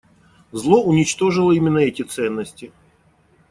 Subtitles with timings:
[0.51, 2.71] Зло уничтожило именно эти ценности.